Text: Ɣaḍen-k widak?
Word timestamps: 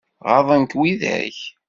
Ɣaḍen-k 0.29 0.73
widak? 0.79 1.37